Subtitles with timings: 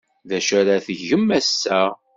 [0.27, 1.81] D acu ara tgem ass-a?